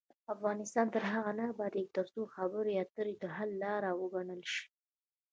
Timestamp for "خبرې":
2.35-2.73